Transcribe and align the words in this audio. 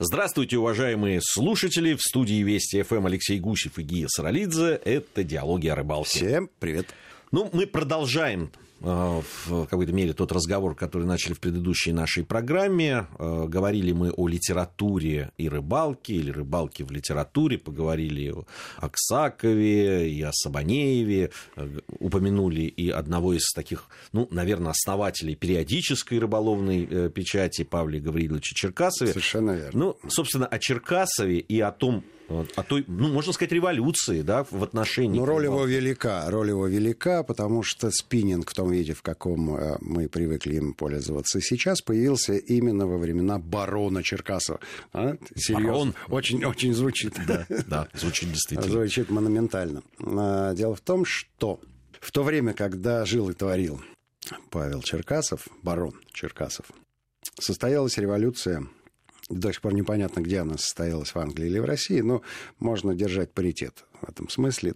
Здравствуйте, 0.00 0.58
уважаемые 0.58 1.18
слушатели. 1.20 1.94
В 1.94 2.02
студии 2.02 2.40
Вести 2.44 2.80
ФМ 2.82 3.06
Алексей 3.06 3.40
Гусев 3.40 3.80
и 3.80 3.82
Гия 3.82 4.06
Саралидзе. 4.06 4.80
Это 4.84 5.24
«Диалоги 5.24 5.66
о 5.66 5.74
рыбалке». 5.74 6.08
Всем 6.10 6.50
привет. 6.60 6.86
Ну, 7.32 7.50
мы 7.52 7.66
продолжаем 7.66 8.52
в 8.80 9.66
какой-то 9.66 9.92
мере 9.92 10.12
тот 10.12 10.32
разговор, 10.32 10.74
который 10.74 11.06
начали 11.06 11.32
в 11.32 11.40
предыдущей 11.40 11.92
нашей 11.92 12.24
программе. 12.24 13.06
Э, 13.18 13.46
говорили 13.48 13.92
мы 13.92 14.10
о 14.10 14.28
литературе 14.28 15.32
и 15.36 15.48
рыбалке, 15.48 16.14
или 16.14 16.30
рыбалке 16.30 16.84
в 16.84 16.90
литературе, 16.90 17.58
поговорили 17.58 18.30
о 18.30 18.44
Аксакове 18.78 20.10
и 20.10 20.22
о 20.22 20.30
Сабанееве, 20.32 21.30
э, 21.56 21.78
упомянули 21.98 22.62
и 22.62 22.90
одного 22.90 23.34
из 23.34 23.50
таких, 23.52 23.88
ну, 24.12 24.28
наверное, 24.30 24.70
основателей 24.70 25.34
периодической 25.34 26.18
рыболовной 26.18 27.10
печати 27.10 27.64
Павла 27.64 27.98
Гавриловича 27.98 28.54
Черкасове. 28.54 29.12
Совершенно 29.12 29.52
верно. 29.52 29.70
Ну, 29.72 29.96
собственно, 30.08 30.46
о 30.46 30.58
Черкасове 30.58 31.38
и 31.38 31.60
о 31.60 31.72
том, 31.72 32.04
о 32.28 32.62
той, 32.62 32.84
ну, 32.86 33.08
можно 33.08 33.32
сказать, 33.32 33.52
революции, 33.52 34.22
да, 34.22 34.44
в 34.50 34.62
отношении... 34.62 35.18
Ну, 35.18 35.24
роль 35.24 35.44
его 35.44 35.64
велика, 35.64 36.30
роль 36.30 36.50
его 36.50 36.66
велика, 36.66 37.22
потому 37.22 37.62
что 37.62 37.90
спиннинг 37.90 38.50
в 38.50 38.54
том 38.54 38.67
виде, 38.70 38.92
в 38.92 39.02
каком 39.02 39.54
э, 39.56 39.78
мы 39.80 40.08
привыкли 40.08 40.56
им 40.56 40.74
пользоваться 40.74 41.40
сейчас, 41.40 41.80
появился 41.80 42.34
именно 42.34 42.86
во 42.86 42.98
времена 42.98 43.38
барона 43.38 44.02
Черкасова. 44.02 44.60
А? 44.92 45.16
Серьезно. 45.34 45.68
Барон. 45.68 45.94
Очень, 46.08 46.44
очень 46.44 46.74
звучит. 46.74 47.14
Да, 47.26 47.46
да, 47.66 47.88
звучит 47.94 48.30
действительно. 48.30 48.70
Звучит 48.70 49.10
монументально. 49.10 49.82
А, 50.00 50.54
дело 50.54 50.74
в 50.74 50.80
том, 50.80 51.04
что 51.04 51.60
в 52.00 52.10
то 52.10 52.22
время, 52.22 52.54
когда 52.54 53.04
жил 53.04 53.30
и 53.30 53.34
творил 53.34 53.80
Павел 54.50 54.82
Черкасов, 54.82 55.48
барон 55.62 55.94
Черкасов, 56.12 56.66
состоялась 57.38 57.98
революция 57.98 58.66
до 59.28 59.52
сих 59.52 59.60
пор 59.60 59.74
непонятно, 59.74 60.20
где 60.20 60.38
она 60.38 60.56
состоялась, 60.56 61.14
в 61.14 61.18
Англии 61.18 61.46
или 61.46 61.58
в 61.58 61.64
России, 61.64 62.00
но 62.00 62.22
можно 62.58 62.94
держать 62.94 63.32
паритет 63.32 63.84
в 64.00 64.08
этом 64.08 64.28
смысле. 64.28 64.74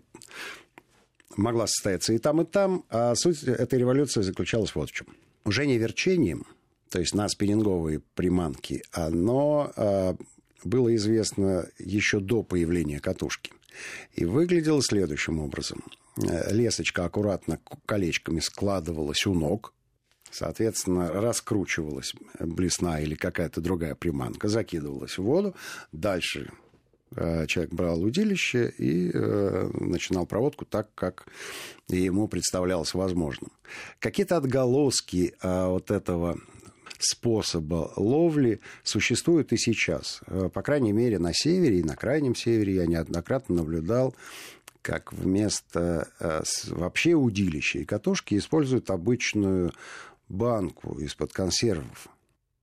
Могла 1.37 1.67
состояться 1.67 2.13
и 2.13 2.19
там, 2.19 2.43
и 2.43 2.45
там, 2.45 2.85
а 2.91 3.15
суть 3.15 3.43
этой 3.45 3.79
революции 3.79 4.23
заключалась 4.23 4.75
вот 4.75 4.91
в 4.91 4.93
чем. 4.93 5.07
Не 5.45 5.79
верчением, 5.79 6.47
то 6.91 7.01
есть 7.01 7.15
на 7.15 7.29
спиннинговые 7.29 8.01
приманки, 8.15 8.83
оно 8.93 9.73
а, 9.77 10.17
было 10.65 10.95
известно 10.95 11.67
еще 11.79 12.21
до 12.21 12.43
появления 12.43 13.01
катушки. 13.01 13.53
И 14.15 14.25
выглядело 14.25 14.83
следующим 14.83 15.41
образом. 15.41 15.83
Лесочка 16.17 17.07
аккуратно 17.07 17.59
колечками 17.87 18.41
складывалась 18.41 19.27
у 19.27 19.35
ног, 19.35 19.73
Соответственно, 20.33 21.13
раскручивалась 21.13 22.15
блесна 22.41 23.01
или 23.01 23.15
какая-то 23.15 23.61
другая 23.61 23.95
приманка, 23.95 24.49
закидывалась 24.49 25.19
в 25.19 25.23
воду. 25.23 25.55
Дальше 25.93 26.51
э, 26.51 26.62
человек 27.47 27.73
брал 27.73 28.03
удилище 28.03 28.73
и 28.79 29.11
э, 29.13 29.71
начинал 29.81 30.27
проводку 30.27 30.65
так, 30.65 30.95
как 30.95 31.27
ему 31.89 32.29
представлялось 32.29 32.95
возможным. 32.95 33.53
Какие-то 33.99 34.37
отголоски 34.37 35.35
э, 35.43 35.67
вот 35.67 35.91
этого 35.91 36.39
способа 36.99 37.93
ловли 37.97 38.61
существуют 38.83 39.53
и 39.53 39.57
сейчас. 39.57 40.21
Э, 40.27 40.49
по 40.53 40.63
крайней 40.63 40.93
мере, 40.93 41.19
на 41.19 41.33
севере 41.33 41.81
и 41.81 41.83
на 41.83 41.97
крайнем 41.97 42.35
севере 42.35 42.75
я 42.75 42.87
неоднократно 42.87 43.57
наблюдал 43.57 44.15
как 44.81 45.13
вместо 45.13 46.09
э, 46.19 46.43
вообще 46.69 47.15
удилища 47.15 47.79
и 47.79 47.85
катушки 47.85 48.37
используют 48.37 48.91
обычную 48.91 49.73
банку 50.29 50.99
из-под 50.99 51.33
консервов. 51.33 52.09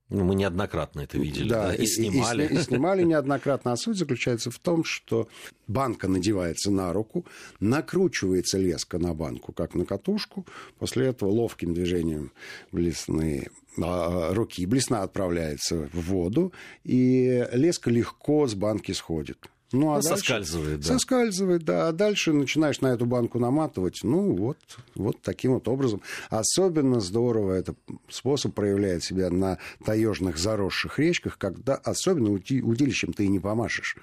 Ну, 0.10 0.24
мы 0.24 0.34
неоднократно 0.34 1.02
это 1.02 1.18
видели, 1.20 1.50
да, 1.50 1.68
да? 1.68 1.76
И, 1.76 1.84
и 1.84 1.88
снимали. 1.88 2.48
И, 2.48 2.54
и, 2.54 2.58
и 2.58 2.62
снимали 2.62 3.04
неоднократно. 3.04 3.72
А 3.72 3.78
суть 3.78 3.98
заключается 3.98 4.50
в 4.50 4.58
том, 4.58 4.84
что 4.84 5.28
банка 5.68 6.08
надевается 6.08 6.72
на 6.72 6.92
руку, 6.94 7.26
накручивается 7.60 8.58
леска 8.58 8.98
на 8.98 9.14
банку, 9.14 9.54
как 9.54 9.76
на 9.76 9.86
катушку. 9.86 10.48
После 10.80 11.08
этого 11.08 11.30
ловким 11.30 11.76
движением 11.76 12.32
блесны 12.72 13.50
а, 13.82 14.34
руки 14.34 14.66
блесна 14.66 15.04
отправляется 15.04 15.90
в 15.94 16.02
воду, 16.10 16.54
и 16.84 17.48
леска 17.54 17.92
легко 17.92 18.48
с 18.48 18.56
банки 18.56 18.92
сходит. 18.92 19.48
Ну, 19.72 19.92
а 19.92 19.98
ну, 19.98 20.02
дальше, 20.02 20.18
соскальзывает, 20.18 20.80
да. 20.80 20.88
Соскальзывает, 20.88 21.64
да. 21.64 21.88
А 21.88 21.92
дальше 21.92 22.34
начинаешь 22.34 22.82
на 22.82 22.88
эту 22.88 23.06
банку 23.06 23.40
наматывать. 23.40 24.00
Ну, 24.04 24.36
вот, 24.36 24.58
вот 24.96 25.22
таким 25.22 25.54
вот 25.54 25.68
образом. 25.68 26.02
Особенно 26.30 27.00
здорово 27.00 27.54
этот 27.54 27.78
способ 28.10 28.56
проявляет 28.56 29.04
себя 29.04 29.30
на 29.30 29.60
таежных 29.86 30.38
заросших 30.38 30.98
речках, 30.98 31.38
когда 31.38 31.76
особенно 31.76 32.32
удилищем 32.32 33.14
ты 33.14 33.26
и 33.26 33.28
не 33.28 33.40
помашешь. 33.40 33.96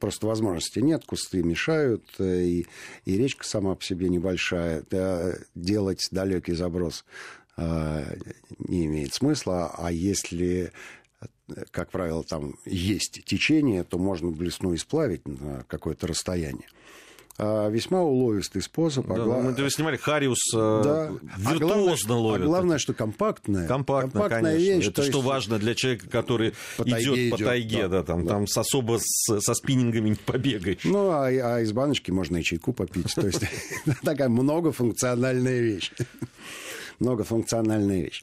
Просто 0.00 0.26
возможности 0.26 0.80
нет, 0.80 1.04
кусты 1.06 1.42
мешают, 1.42 2.04
э, 2.18 2.42
и, 2.42 2.66
и 3.06 3.16
речка 3.16 3.46
сама 3.46 3.74
по 3.74 3.82
себе 3.82 4.10
небольшая. 4.10 4.82
Да, 4.90 5.32
делать 5.54 6.08
далекий 6.10 6.52
заброс 6.52 7.04
э, 7.56 8.16
не 8.58 8.86
имеет 8.86 9.14
смысла. 9.14 9.74
А 9.78 9.90
если 9.90 10.72
как 11.70 11.90
правило, 11.90 12.24
там 12.24 12.54
есть 12.64 13.22
течение, 13.24 13.84
то 13.84 13.98
можно 13.98 14.30
блесну 14.30 14.72
и 14.72 14.76
сплавить 14.76 15.26
на 15.26 15.64
какое-то 15.68 16.06
расстояние. 16.06 16.68
А 17.38 17.68
весьма 17.68 18.02
уловистый 18.02 18.62
способ. 18.62 19.10
А 19.10 19.14
да, 19.14 19.22
а 19.24 19.40
Мы 19.42 19.70
снимали 19.70 19.98
Хариус 19.98 20.38
э, 20.54 20.80
да. 20.82 21.10
виртуозно 21.36 22.14
а 22.14 22.18
ловит. 22.18 22.44
А 22.44 22.46
главное, 22.46 22.78
что 22.78 22.94
компактная. 22.94 23.68
Компактная, 23.68 24.10
компактная 24.10 24.52
конечно. 24.54 24.74
вещь. 24.74 24.88
Это 24.88 25.02
что 25.02 25.18
есть... 25.18 25.24
важно 25.24 25.58
для 25.58 25.74
человека, 25.74 26.08
который 26.08 26.54
по 26.78 26.84
идет 26.84 27.30
по 27.32 27.36
тайге. 27.36 27.82
Да, 27.82 27.88
да, 27.88 28.02
там, 28.04 28.24
да. 28.24 28.30
там 28.30 28.46
с 28.46 28.56
особо 28.56 28.98
с, 29.02 29.40
со 29.40 29.54
спиннингами 29.54 30.10
не 30.10 30.14
побегаешь. 30.14 30.84
Ну, 30.84 31.10
а, 31.10 31.26
а 31.26 31.60
из 31.60 31.72
баночки 31.72 32.10
можно 32.10 32.38
и 32.38 32.42
чайку 32.42 32.72
попить. 32.72 33.14
То 33.14 33.26
есть 33.26 33.42
такая 34.02 34.30
многофункциональная 34.30 35.60
вещь 35.60 35.92
многофункциональная 36.98 38.02
вещь. 38.02 38.22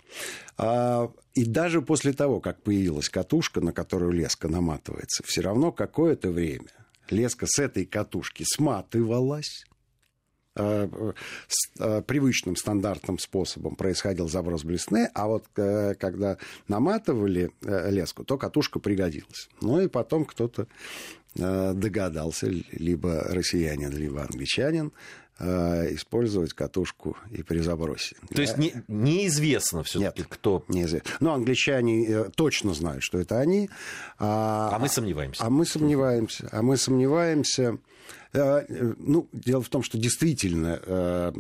А, 0.57 1.11
и 1.33 1.45
даже 1.45 1.81
после 1.81 2.13
того, 2.13 2.39
как 2.39 2.61
появилась 2.61 3.09
катушка, 3.09 3.61
на 3.61 3.73
которую 3.73 4.11
леска 4.11 4.47
наматывается, 4.47 5.23
все 5.25 5.41
равно 5.41 5.71
какое-то 5.71 6.31
время 6.31 6.71
леска 7.09 7.45
с 7.47 7.59
этой 7.59 7.85
катушки 7.85 8.43
сматывалась, 8.45 9.65
а, 10.55 10.87
а, 11.79 12.01
привычным 12.01 12.55
стандартным 12.55 13.17
способом 13.17 13.75
происходил 13.75 14.29
заброс 14.29 14.63
блесны, 14.63 15.09
а 15.15 15.27
вот 15.27 15.45
э, 15.55 15.95
когда 15.95 16.37
наматывали 16.67 17.51
э, 17.63 17.89
леску, 17.89 18.23
то 18.23 18.37
катушка 18.37 18.79
пригодилась. 18.79 19.49
Ну 19.61 19.81
и 19.81 19.87
потом 19.87 20.25
кто-то 20.25 20.67
э, 21.35 21.73
догадался, 21.73 22.47
либо 22.71 23.23
россиянин, 23.29 23.91
либо 23.97 24.21
англичанин, 24.21 24.91
использовать 25.39 26.53
катушку 26.53 27.17
и 27.31 27.43
при 27.43 27.59
забросе. 27.59 28.15
То 28.33 28.41
есть 28.41 28.57
не, 28.57 28.73
неизвестно 28.87 29.83
все-таки, 29.83 30.23
кто. 30.29 30.63
Неизвестно. 30.67 31.11
Но 31.19 31.33
англичане 31.33 32.05
э, 32.07 32.29
точно 32.35 32.73
знают, 32.73 33.03
что 33.03 33.17
это 33.17 33.39
они. 33.39 33.69
А, 34.19 34.71
а 34.73 34.79
мы 34.79 34.87
сомневаемся. 34.87 35.43
А 35.43 35.49
мы 35.49 35.65
сомневаемся. 35.65 36.49
А 36.51 36.61
мы 36.61 36.77
сомневаемся. 36.77 37.77
Э, 38.31 38.61
ну, 38.99 39.27
дело 39.33 39.61
в 39.61 39.69
том, 39.69 39.83
что 39.83 39.97
действительно 39.97 41.33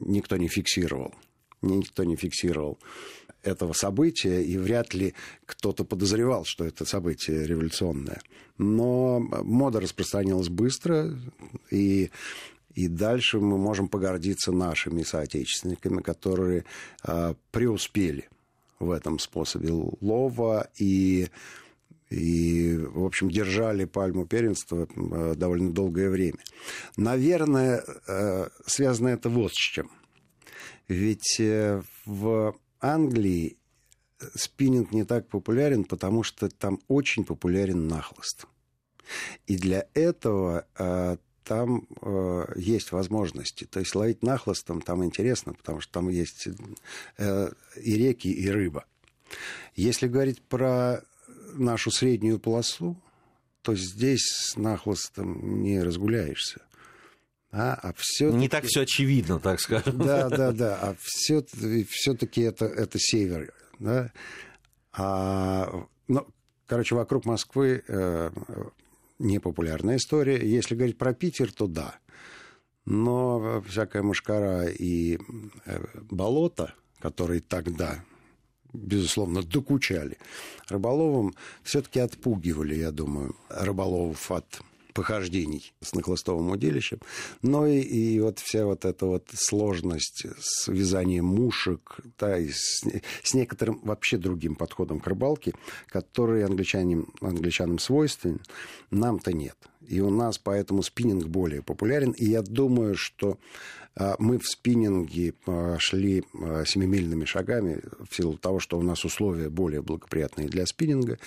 никто 0.00 0.36
не 0.36 0.48
фиксировал. 0.48 1.14
Никто 1.60 2.04
не 2.04 2.16
фиксировал 2.16 2.78
этого 3.42 3.72
события, 3.72 4.42
и 4.42 4.56
вряд 4.56 4.94
ли 4.94 5.14
кто-то 5.46 5.84
подозревал, 5.84 6.44
что 6.44 6.64
это 6.64 6.84
событие 6.84 7.46
революционное. 7.46 8.20
Но 8.58 9.18
мода 9.20 9.80
распространилась 9.80 10.48
быстро, 10.48 11.16
и 11.70 12.10
и 12.74 12.88
дальше 12.88 13.38
мы 13.38 13.58
можем 13.58 13.88
погордиться 13.88 14.52
нашими 14.52 15.02
соотечественниками, 15.02 16.00
которые 16.02 16.64
э, 17.04 17.34
преуспели 17.50 18.28
в 18.78 18.90
этом 18.90 19.18
способе 19.18 19.70
лова 20.00 20.68
и, 20.78 21.28
и, 22.10 22.76
в 22.76 23.04
общем, 23.04 23.30
держали 23.30 23.84
пальму 23.84 24.26
первенства 24.26 24.86
э, 24.94 25.34
довольно 25.36 25.72
долгое 25.72 26.10
время. 26.10 26.38
Наверное, 26.96 27.84
э, 28.06 28.48
связано 28.66 29.08
это 29.08 29.28
вот 29.28 29.52
с 29.52 29.58
чем. 29.58 29.90
Ведь 30.88 31.38
э, 31.40 31.82
в 32.06 32.56
Англии 32.80 33.56
спиннинг 34.34 34.92
не 34.92 35.04
так 35.04 35.28
популярен, 35.28 35.84
потому 35.84 36.22
что 36.22 36.48
там 36.48 36.80
очень 36.88 37.24
популярен 37.24 37.88
нахлост. 37.88 38.46
И 39.46 39.56
для 39.56 39.86
этого 39.94 40.66
э, 40.78 41.16
там 41.44 41.86
э, 42.00 42.44
есть 42.56 42.92
возможности. 42.92 43.64
То 43.64 43.80
есть 43.80 43.94
ловить 43.94 44.22
нахлостом 44.22 44.80
там 44.80 45.04
интересно, 45.04 45.54
потому 45.54 45.80
что 45.80 45.92
там 45.92 46.08
есть 46.08 46.48
э, 47.18 47.50
и 47.80 47.94
реки, 47.96 48.28
и 48.28 48.48
рыба. 48.48 48.84
Если 49.74 50.08
говорить 50.08 50.42
про 50.42 51.02
нашу 51.54 51.90
среднюю 51.90 52.38
полосу, 52.38 52.96
то 53.62 53.74
здесь 53.74 54.24
с 54.24 54.56
нахлостом 54.56 55.62
не 55.62 55.82
разгуляешься. 55.82 56.62
А, 57.50 57.74
а 57.74 57.92
все 57.96 58.30
не 58.30 58.48
так 58.48 58.64
все 58.64 58.82
очевидно, 58.82 59.38
так 59.38 59.60
скажем. 59.60 59.98
Да, 59.98 60.28
да, 60.30 60.52
да. 60.52 60.78
А 60.80 60.96
все-таки 60.98 62.40
это, 62.40 62.64
это 62.64 62.98
север. 62.98 63.52
Да? 63.78 64.10
А, 64.92 65.86
но 66.08 66.26
короче, 66.66 66.94
вокруг 66.94 67.26
Москвы 67.26 67.82
непопулярная 69.22 69.96
история. 69.96 70.38
Если 70.46 70.74
говорить 70.74 70.98
про 70.98 71.14
Питер, 71.14 71.52
то 71.52 71.66
да. 71.66 71.96
Но 72.84 73.62
всякая 73.66 74.02
мушкара 74.02 74.66
и 74.66 75.18
болото, 76.10 76.74
которые 77.00 77.40
тогда 77.40 78.04
безусловно, 78.72 79.42
докучали 79.42 80.18
рыболовам, 80.68 81.34
все-таки 81.62 82.00
отпугивали, 82.00 82.74
я 82.74 82.90
думаю, 82.90 83.36
рыболовов 83.48 84.30
от 84.30 84.62
похождений 84.92 85.72
с 85.80 85.94
нахлыстовым 85.94 86.50
удилищем, 86.50 87.00
но 87.42 87.66
и, 87.66 87.80
и 87.80 88.20
вот 88.20 88.38
вся 88.38 88.64
вот 88.64 88.84
эта 88.84 89.06
вот 89.06 89.28
сложность 89.34 90.26
с 90.40 90.68
вязанием 90.68 91.24
мушек, 91.24 91.98
да, 92.18 92.38
и 92.38 92.50
с, 92.50 92.84
с 93.22 93.34
некоторым 93.34 93.80
вообще 93.82 94.18
другим 94.18 94.54
подходом 94.54 95.00
к 95.00 95.06
рыбалке, 95.06 95.54
который 95.86 96.44
англичанам, 96.44 97.12
англичанам 97.20 97.78
свойственен, 97.78 98.40
нам-то 98.90 99.32
нет. 99.32 99.56
И 99.88 100.00
у 100.00 100.10
нас 100.10 100.38
поэтому 100.38 100.82
спиннинг 100.82 101.26
более 101.26 101.62
популярен, 101.62 102.12
и 102.12 102.24
я 102.24 102.42
думаю, 102.42 102.94
что 102.96 103.38
а 103.94 104.16
мы 104.18 104.38
в 104.38 104.46
спиннинге 104.46 105.34
а, 105.46 105.76
шли 105.78 106.24
а, 106.34 106.64
семимильными 106.64 107.26
шагами 107.26 107.82
в 108.08 108.14
силу 108.14 108.38
того, 108.38 108.58
что 108.58 108.78
у 108.78 108.82
нас 108.82 109.04
условия 109.04 109.50
более 109.50 109.82
благоприятные 109.82 110.48
для 110.48 110.64
спиннинга, 110.64 111.18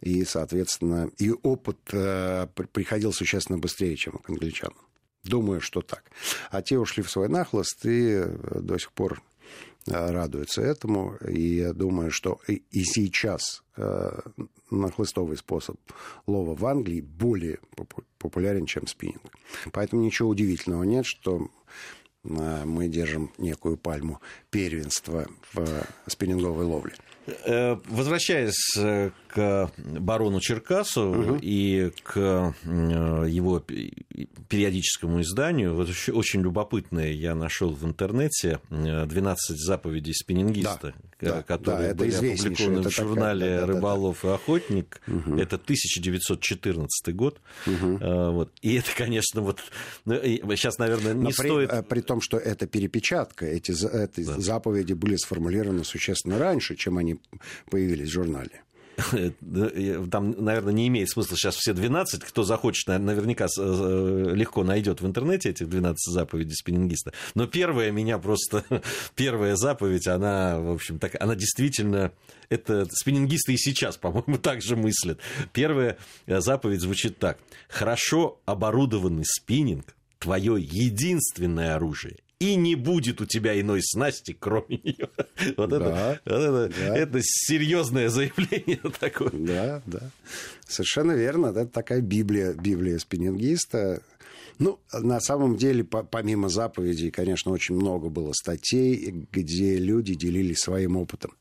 и, 0.00 0.24
соответственно, 0.24 1.10
и 1.18 1.30
опыт 1.30 1.78
приходил 2.72 3.12
существенно 3.12 3.58
быстрее, 3.58 3.96
чем 3.96 4.14
к 4.14 4.30
англичанам. 4.30 4.76
Думаю, 5.24 5.60
что 5.60 5.82
так. 5.82 6.04
А 6.50 6.62
те 6.62 6.78
ушли 6.78 7.02
в 7.02 7.10
свой 7.10 7.28
нахлост 7.28 7.84
и 7.84 8.24
до 8.60 8.78
сих 8.78 8.92
пор 8.92 9.20
радуются 9.86 10.62
этому. 10.62 11.16
И 11.28 11.56
я 11.56 11.72
думаю, 11.72 12.10
что 12.10 12.40
и 12.46 12.82
сейчас 12.84 13.62
нахлыстовый 14.70 15.36
способ 15.36 15.76
лова 16.26 16.54
в 16.54 16.66
Англии 16.66 17.00
более 17.00 17.58
популярен, 18.18 18.66
чем 18.66 18.86
спиннинг. 18.86 19.22
Поэтому 19.72 20.02
ничего 20.02 20.28
удивительного 20.28 20.82
нет, 20.82 21.06
что 21.06 21.48
мы 22.24 22.88
держим 22.88 23.32
некую 23.38 23.76
пальму 23.76 24.20
первенства 24.50 25.28
в 25.52 25.66
спиннинговой 26.08 26.64
ловле. 26.64 26.94
Э, 27.26 27.76
возвращаясь 27.88 28.76
э, 28.76 29.10
к 29.28 29.70
барону 29.76 30.40
Черкасу 30.40 31.02
угу. 31.02 31.38
и 31.42 31.90
к 32.04 32.16
э, 32.16 33.24
его 33.28 33.60
периодическому 34.48 35.22
изданию, 35.22 35.74
вот 35.74 35.88
очень 36.12 36.42
любопытное 36.42 37.10
я 37.10 37.34
нашел 37.34 37.70
в 37.70 37.84
интернете 37.84 38.60
12 38.70 39.58
заповедей 39.58 40.14
спиннингиста, 40.14 40.94
да, 41.20 41.42
которые 41.42 41.88
да, 41.88 41.94
были 41.94 42.12
опубликованы 42.12 42.82
в 42.82 42.90
журнале 42.90 43.40
такая, 43.40 43.60
да, 43.60 43.66
«Рыболов 43.66 44.18
да, 44.22 44.28
да. 44.28 44.32
и 44.32 44.36
охотник». 44.36 45.00
Угу. 45.08 45.36
Это 45.36 45.56
1914 45.56 47.14
год. 47.14 47.40
Угу. 47.66 47.98
Вот. 48.32 48.52
И 48.62 48.74
это, 48.74 48.90
конечно, 48.96 49.40
вот 49.40 49.60
сейчас, 50.04 50.78
ну, 50.78 50.84
наверное, 50.84 51.14
не 51.14 51.24
Но 51.24 51.30
стоит... 51.32 51.70
При, 51.70 51.82
при 51.82 52.00
том, 52.02 52.20
что 52.20 52.36
это 52.36 52.66
перепечатка, 52.68 53.46
эти, 53.46 53.72
эти 53.72 54.24
да. 54.24 54.38
заповеди 54.38 54.92
были 54.92 55.16
сформулированы 55.16 55.84
существенно 55.84 56.38
раньше, 56.38 56.76
чем 56.76 56.98
они 56.98 57.15
появились 57.70 58.08
в 58.08 58.12
журнале. 58.12 58.62
Там, 60.10 60.34
наверное, 60.42 60.72
не 60.72 60.88
имеет 60.88 61.10
смысла 61.10 61.36
сейчас 61.36 61.56
все 61.56 61.72
12. 61.72 62.24
Кто 62.24 62.44
захочет, 62.44 62.86
наверняка 62.86 63.46
э, 63.58 64.32
легко 64.34 64.64
найдет 64.64 65.00
в 65.00 65.06
интернете 65.06 65.50
этих 65.50 65.68
12 65.68 66.12
заповедей 66.12 66.54
спиннингиста. 66.54 67.12
Но 67.34 67.46
первая 67.46 67.90
меня 67.90 68.18
просто... 68.18 68.64
Первая 69.14 69.56
заповедь, 69.56 70.06
она, 70.06 70.60
в 70.60 70.72
общем, 70.72 70.98
так, 70.98 71.20
она 71.20 71.34
действительно... 71.34 72.12
Это 72.48 72.86
спиннингисты 72.90 73.54
и 73.54 73.58
сейчас, 73.58 73.96
по-моему, 73.96 74.38
так 74.42 74.62
же 74.62 74.76
мыслят. 74.76 75.20
Первая 75.52 75.98
заповедь 76.26 76.80
звучит 76.80 77.18
так. 77.18 77.38
Хорошо 77.68 78.40
оборудованный 78.46 79.24
спиннинг– 79.24 79.94
твое 80.18 80.56
единственное 80.58 81.76
оружие 81.76 82.16
и 82.38 82.54
не 82.56 82.74
будет 82.74 83.20
у 83.20 83.26
тебя 83.26 83.58
иной 83.58 83.82
снасти, 83.82 84.36
кроме 84.38 84.78
нее. 84.82 85.08
Вот, 85.56 85.70
да, 85.70 85.76
это, 85.76 86.20
вот 86.24 86.40
это, 86.40 86.74
да. 86.78 86.96
это 86.96 87.18
серьезное 87.22 88.08
заявление 88.08 88.80
такое. 89.00 89.30
Да, 89.30 89.82
да. 89.86 90.10
Совершенно 90.66 91.12
верно. 91.12 91.46
Это 91.46 91.66
такая 91.66 92.00
Библия, 92.00 92.52
Библия 92.52 92.98
спиннингиста. 92.98 94.02
Ну, 94.58 94.80
на 94.92 95.20
самом 95.20 95.56
деле, 95.56 95.84
помимо 95.84 96.48
заповедей, 96.48 97.10
конечно, 97.10 97.52
очень 97.52 97.74
много 97.74 98.08
было 98.08 98.32
статей, 98.32 99.26
где 99.30 99.76
люди 99.76 100.14
делились 100.14 100.58
своим 100.58 100.96
опытом. 100.96 101.34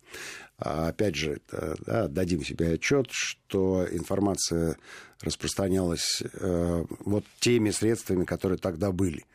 А 0.58 0.90
опять 0.90 1.16
же, 1.16 1.42
да, 1.86 2.08
дадим 2.08 2.44
себе 2.44 2.74
отчет, 2.74 3.08
что 3.12 3.86
информация 3.92 4.78
распространялась 5.22 6.22
э, 6.22 6.86
вот 7.00 7.26
теми 7.40 7.72
средствами, 7.72 8.26
которые 8.26 8.58
тогда 8.58 8.92
были 8.92 9.26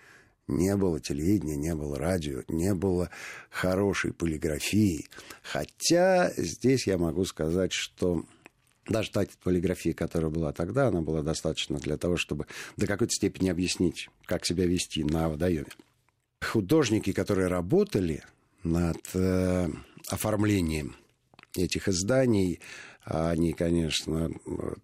не 0.56 0.76
было 0.76 1.00
телевидения, 1.00 1.56
не 1.56 1.74
было 1.74 1.98
радио, 1.98 2.42
не 2.48 2.74
было 2.74 3.10
хорошей 3.50 4.12
полиграфии. 4.12 5.08
Хотя 5.42 6.32
здесь 6.36 6.86
я 6.86 6.98
могу 6.98 7.24
сказать, 7.24 7.72
что 7.72 8.24
даже 8.88 9.10
та 9.10 9.24
полиграфия, 9.42 9.94
которая 9.94 10.30
была 10.30 10.52
тогда, 10.52 10.88
она 10.88 11.00
была 11.00 11.22
достаточно 11.22 11.78
для 11.78 11.96
того, 11.96 12.16
чтобы 12.16 12.46
до 12.76 12.86
какой-то 12.86 13.12
степени 13.12 13.48
объяснить, 13.48 14.08
как 14.24 14.44
себя 14.44 14.66
вести 14.66 15.04
на 15.04 15.28
водоеме. 15.28 15.68
Художники, 16.40 17.12
которые 17.12 17.48
работали 17.48 18.24
над 18.64 18.98
э, 19.14 19.68
оформлением 20.08 20.96
этих 21.56 21.88
изданий, 21.88 22.60
они, 23.04 23.52
конечно, 23.52 24.30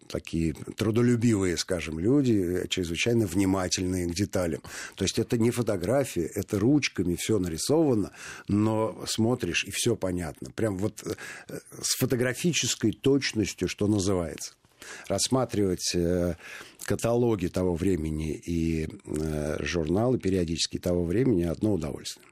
такие 0.09 0.55
трудолюбивые, 0.55 1.57
скажем, 1.57 1.99
люди, 1.99 2.67
чрезвычайно 2.69 3.27
внимательные 3.27 4.07
к 4.09 4.15
деталям. 4.15 4.63
То 4.95 5.05
есть 5.05 5.19
это 5.19 5.39
не 5.39 5.51
фотография, 5.51 6.27
это 6.27 6.59
ручками 6.59 7.15
все 7.17 7.39
нарисовано, 7.39 8.13
но 8.49 9.05
смотришь, 9.07 9.65
и 9.65 9.71
все 9.71 9.97
понятно. 9.97 10.51
Прям 10.51 10.79
вот 10.79 11.03
э, 11.05 11.59
с 11.81 11.97
фотографической 11.99 12.93
точностью, 12.93 13.69
что 13.69 13.87
называется. 13.87 14.55
Рассматривать 15.09 15.95
э, 15.95 16.37
каталоги 16.85 17.49
того 17.49 17.75
времени 17.75 18.35
и 18.35 18.89
э, 18.89 19.57
журналы 19.61 20.19
периодически 20.19 20.79
того 20.79 21.05
времени 21.05 21.43
одно 21.45 21.75
удовольствие. 21.75 22.27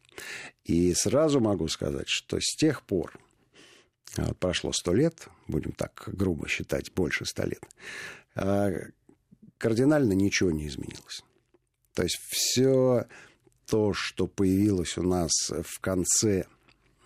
И 0.65 0.95
сразу 0.95 1.41
могу 1.41 1.69
сказать, 1.69 2.09
что 2.09 2.39
с 2.41 2.57
тех 2.57 2.83
пор, 2.83 3.19
прошло 4.39 4.73
сто 4.73 4.93
лет, 4.95 5.29
будем 5.49 5.73
так 5.73 6.05
грубо 6.07 6.49
считать, 6.49 6.93
больше 6.93 7.25
ста 7.25 7.45
лет, 7.45 7.63
а 8.35 8.73
кардинально 9.59 10.13
ничего 10.13 10.51
не 10.51 10.69
изменилось. 10.69 11.25
То 11.95 12.03
есть 12.03 12.19
все 12.29 13.07
то, 13.67 13.93
что 13.95 14.27
появилось 14.27 14.99
у 14.99 15.03
нас 15.03 15.31
в 15.51 15.81
конце 15.81 16.45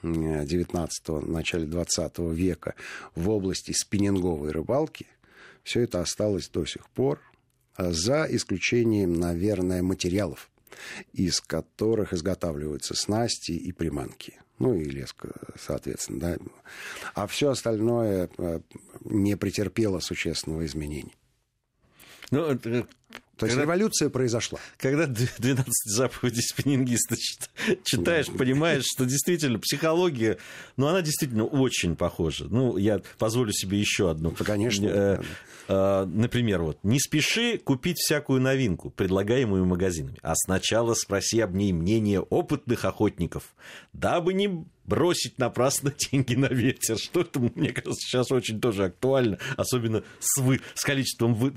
19-го, 0.02 1.20
начале 1.20 1.66
20 1.66 2.18
века 2.18 2.74
в 3.14 3.28
области 3.30 3.72
спиннинговой 3.72 4.50
рыбалки, 4.50 5.06
все 5.62 5.82
это 5.82 6.00
осталось 6.00 6.48
до 6.48 6.64
сих 6.64 6.88
пор, 6.90 7.20
а 7.74 7.92
за 7.92 8.26
исключением, 8.30 9.14
наверное, 9.14 9.82
материалов, 9.82 10.50
из 11.12 11.40
которых 11.40 12.12
изготавливаются 12.12 12.94
снасти 12.94 13.52
и 13.52 13.72
приманки 13.72 14.40
ну 14.58 14.74
и 14.74 14.84
леска, 14.84 15.32
соответственно. 15.58 16.20
Да. 16.20 16.36
А 17.14 17.26
все 17.26 17.50
остальное 17.50 18.28
э, 18.38 18.60
не 19.04 19.36
претерпело 19.36 20.00
существенного 20.00 20.66
изменения. 20.66 21.12
Ну, 22.30 22.58
то 23.38 23.46
есть 23.46 23.54
когда, 23.54 23.62
революция 23.62 24.10
произошла. 24.10 24.58
Когда 24.78 25.06
12 25.06 25.64
заповедей 25.84 26.42
спиннингиста 26.42 27.16
читаешь, 27.84 28.26
понимаешь, 28.26 28.82
что 28.92 29.04
действительно 29.04 29.60
психология, 29.60 30.38
ну, 30.76 30.88
она 30.88 31.02
действительно 31.02 31.44
очень 31.44 31.94
похожа. 31.94 32.46
Ну, 32.50 32.76
я 32.76 33.00
позволю 33.16 33.52
себе 33.52 33.78
еще 33.78 34.10
одну. 34.10 34.34
Да, 34.36 34.44
конечно. 34.44 34.86
Э, 34.86 35.22
э, 35.68 36.04
например, 36.06 36.62
вот, 36.62 36.78
не 36.82 36.98
спеши 36.98 37.58
купить 37.58 37.98
всякую 37.98 38.40
новинку, 38.40 38.90
предлагаемую 38.90 39.64
магазинами, 39.64 40.18
а 40.22 40.34
сначала 40.34 40.94
спроси 40.94 41.38
об 41.38 41.54
ней 41.54 41.72
мнение 41.72 42.20
опытных 42.20 42.84
охотников, 42.84 43.54
дабы 43.92 44.34
не 44.34 44.66
бросить 44.88 45.38
напрасно 45.38 45.94
деньги 46.10 46.34
на 46.34 46.46
ветер. 46.46 46.98
Что 46.98 47.20
это, 47.20 47.38
мне 47.38 47.70
кажется, 47.70 48.00
сейчас 48.00 48.32
очень 48.32 48.60
тоже 48.60 48.86
актуально, 48.86 49.38
особенно 49.56 50.02
с, 50.18 50.40
вы, 50.40 50.60
с 50.74 50.82
количеством 50.84 51.34
вы, 51.34 51.50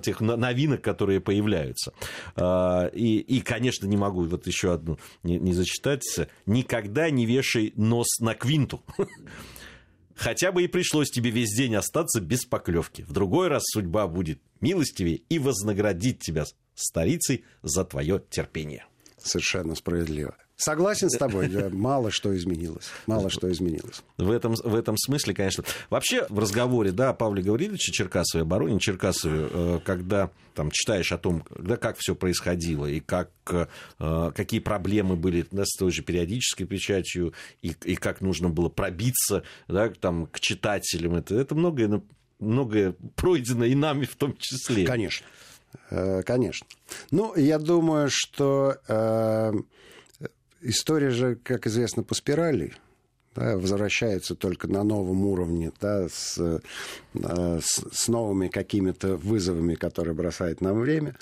тех 0.00 0.20
новинок, 0.20 0.82
которые 0.82 1.20
появляются. 1.20 1.92
А, 2.36 2.86
и, 2.86 3.18
и, 3.18 3.40
конечно, 3.40 3.86
не 3.86 3.96
могу 3.96 4.24
вот 4.24 4.46
еще 4.46 4.72
одну 4.72 4.98
не, 5.22 5.38
не 5.38 5.52
зачитать. 5.52 6.04
Никогда 6.46 7.10
не 7.10 7.26
вешай 7.26 7.72
нос 7.76 8.20
на 8.20 8.34
квинту. 8.34 8.82
Хотя 10.14 10.50
бы 10.50 10.64
и 10.64 10.66
пришлось 10.66 11.10
тебе 11.10 11.30
весь 11.30 11.54
день 11.54 11.76
остаться 11.76 12.20
без 12.20 12.44
поклевки. 12.44 13.02
В 13.02 13.12
другой 13.12 13.48
раз 13.48 13.62
судьба 13.66 14.08
будет 14.08 14.40
милостивее 14.60 15.22
и 15.28 15.38
вознаградит 15.38 16.18
тебя 16.18 16.44
старицей 16.74 17.44
за 17.62 17.84
твое 17.84 18.20
терпение. 18.30 18.86
Совершенно 19.16 19.76
справедливо. 19.76 20.36
Согласен 20.58 21.08
с 21.08 21.16
тобой, 21.16 21.48
мало 21.70 22.10
что 22.10 22.36
изменилось. 22.36 22.88
Мало 23.06 23.30
что 23.30 23.50
изменилось. 23.50 24.02
В 24.16 24.32
этом, 24.32 24.56
в 24.56 24.74
этом 24.74 24.96
смысле, 24.98 25.32
конечно. 25.32 25.62
Вообще 25.88 26.26
в 26.28 26.40
разговоре, 26.40 26.90
да, 26.90 27.12
Павле 27.12 27.44
Гавриловиче 27.44 27.92
Черкасове, 27.92 28.42
обороне 28.42 28.80
Черкасове, 28.80 29.48
э, 29.48 29.80
когда 29.84 30.30
там 30.54 30.72
читаешь 30.72 31.12
о 31.12 31.18
том, 31.18 31.44
да, 31.56 31.76
как 31.76 31.96
все 31.98 32.16
происходило 32.16 32.86
и 32.86 32.98
как, 32.98 33.30
э, 34.00 34.32
какие 34.34 34.58
проблемы 34.58 35.14
были 35.14 35.46
да, 35.52 35.62
с 35.64 35.76
той 35.78 35.92
же 35.92 36.02
периодической 36.02 36.66
печатью 36.66 37.34
и, 37.62 37.76
и 37.84 37.94
как 37.94 38.20
нужно 38.20 38.48
было 38.48 38.68
пробиться 38.68 39.44
да, 39.68 39.90
там, 39.90 40.26
к 40.26 40.40
читателям, 40.40 41.14
это, 41.14 41.36
это 41.36 41.54
многое, 41.54 42.02
многое 42.40 42.96
пройдено 43.14 43.64
и 43.64 43.76
нами 43.76 44.06
в 44.06 44.16
том 44.16 44.36
числе. 44.36 44.84
Конечно. 44.84 45.24
Э, 45.90 46.24
конечно. 46.24 46.66
Ну, 47.12 47.36
я 47.36 47.60
думаю, 47.60 48.08
что 48.10 48.74
история 50.60 51.10
же, 51.10 51.36
как 51.36 51.66
известно, 51.66 52.02
по 52.02 52.14
спирали 52.14 52.74
да, 53.38 53.56
возвращается 53.56 54.34
только 54.34 54.66
на 54.66 54.82
новом 54.82 55.24
уровне, 55.24 55.70
да, 55.80 56.08
с, 56.08 56.38
э, 56.38 56.60
с, 57.60 57.84
с 57.92 58.08
новыми 58.08 58.48
какими-то 58.48 59.16
вызовами, 59.16 59.74
которые 59.74 60.14
бросает 60.14 60.60
нам 60.60 60.80
время. 60.80 61.14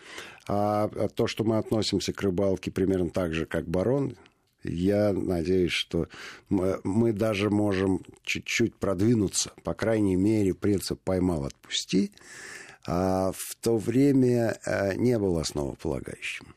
А, 0.48 0.90
а 0.94 1.08
то, 1.08 1.26
что 1.26 1.44
мы 1.44 1.58
относимся 1.58 2.12
к 2.12 2.22
рыбалке 2.22 2.70
примерно 2.70 3.10
так 3.10 3.34
же, 3.34 3.44
как 3.44 3.68
барон, 3.68 4.16
я 4.62 5.12
надеюсь, 5.12 5.72
что 5.72 6.08
мы, 6.48 6.80
мы 6.84 7.12
даже 7.12 7.50
можем 7.50 8.00
чуть-чуть 8.22 8.74
продвинуться. 8.74 9.52
По 9.62 9.74
крайней 9.74 10.16
мере, 10.16 10.54
принцип 10.54 11.00
«поймал, 11.00 11.44
отпусти» 11.44 12.12
а 12.88 13.32
в 13.32 13.56
то 13.60 13.78
время 13.78 14.58
э, 14.64 14.94
не 14.94 15.18
был 15.18 15.38
основополагающим 15.38 16.55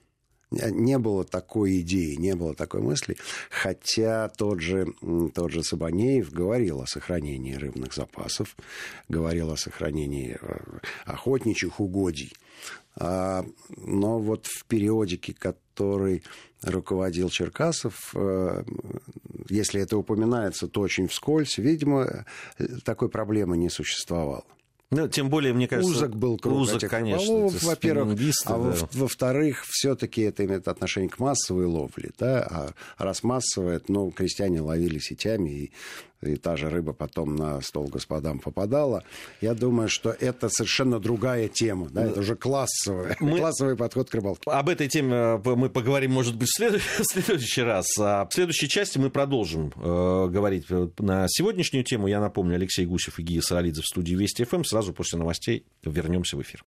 не 0.52 0.98
было 0.98 1.24
такой 1.24 1.82
идеи, 1.82 2.16
не 2.16 2.36
было 2.36 2.54
такой 2.56 2.82
мысли, 2.82 3.18
хотя 3.50 4.30
тот 4.30 4.62
же, 4.62 4.94
тот 5.34 5.52
же 5.52 5.64
Сабанеев 5.64 6.32
говорил 6.32 6.82
о 6.82 6.88
сохранении 6.88 7.54
рыбных 7.54 7.94
запасов, 7.94 8.56
говорил 9.08 9.52
о 9.52 9.58
сохранении 9.58 10.38
э, 10.42 10.60
охотничьих 11.06 11.80
угодий. 11.80 12.34
А, 12.96 13.46
но 13.78 14.20
вот 14.20 14.48
в 14.48 14.66
периодике, 14.66 15.34
который 15.34 16.24
руководил 16.62 17.30
Черкасов, 17.30 18.12
э, 18.16 18.64
если 19.50 19.82
это 19.82 19.98
упоминается, 19.98 20.68
то 20.68 20.82
очень 20.82 21.08
вскользь, 21.08 21.58
видимо, 21.58 22.26
э, 22.58 22.68
такой 22.84 23.10
проблемы 23.10 23.58
не 23.58 23.70
существовало. 23.70 24.44
Ну, 24.92 25.08
тем 25.08 25.30
более, 25.30 25.54
мне 25.54 25.68
кажется... 25.68 25.92
Узок 25.92 26.16
был 26.16 26.40
круг 26.40 26.62
узок, 26.62 26.78
этих 26.78 26.90
конечно, 26.90 27.28
рыболовов, 27.28 27.64
во-первых. 27.64 28.20
А 28.46 28.58
да. 28.58 28.88
во-вторых, 28.94 29.64
все-таки 29.68 30.22
это 30.22 30.46
имеет 30.46 30.68
отношение 30.68 31.10
к 31.10 31.20
массовой 31.20 31.66
ловле. 31.66 32.12
Да? 32.18 32.74
А 32.98 33.04
раз 33.04 33.22
массовая, 33.22 33.82
ну, 33.88 34.10
крестьяне 34.10 34.62
ловили 34.62 34.98
сетями, 34.98 35.50
и 35.50 35.72
и 36.22 36.36
та 36.36 36.58
же 36.58 36.70
рыба 36.70 36.92
потом 36.94 37.36
на 37.36 37.62
стол 37.62 37.88
господам 37.88 38.40
попадала. 38.40 39.04
Я 39.42 39.54
думаю, 39.54 39.88
что 39.88 40.10
это 40.10 40.50
совершенно 40.50 41.00
другая 41.00 41.48
тема. 41.48 41.88
Да? 41.90 42.06
Это 42.06 42.20
уже 42.20 42.36
классовый, 42.36 43.16
мы... 43.20 43.38
классовый 43.38 43.78
подход 43.78 44.10
к 44.10 44.14
рыбалке. 44.14 44.42
Об 44.46 44.70
этой 44.70 44.90
теме 44.90 45.14
э, 45.14 45.56
мы 45.56 45.70
поговорим, 45.70 46.12
может 46.12 46.36
быть, 46.36 46.50
в 46.50 46.58
следующий, 46.58 46.88
в 47.00 47.06
следующий 47.06 47.62
раз. 47.62 47.86
А 47.98 48.28
в 48.30 48.34
следующей 48.34 48.68
части 48.68 48.98
мы 48.98 49.10
продолжим 49.10 49.72
э, 49.76 50.28
говорить 50.30 50.66
на 51.00 51.28
сегодняшнюю 51.30 51.86
тему. 51.86 52.08
Я 52.08 52.20
напомню, 52.20 52.56
Алексей 52.56 52.86
Гусев 52.86 53.18
и 53.20 53.24
Гия 53.24 53.42
Саралидзе 53.42 53.82
в 53.82 53.86
студии 53.86 54.16
Вести 54.16 54.44
ФМ. 54.44 54.64
Сразу 54.80 54.94
после 54.94 55.20
новостей 55.20 55.66
вернемся 55.84 56.38
в 56.38 56.42
эфир. 56.42 56.64